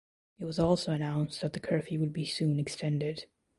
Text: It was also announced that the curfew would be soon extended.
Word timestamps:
It 0.39 0.45
was 0.45 0.57
also 0.57 0.93
announced 0.93 1.41
that 1.41 1.53
the 1.53 1.59
curfew 1.59 1.99
would 1.99 2.11
be 2.11 2.25
soon 2.25 2.57
extended. 2.59 3.25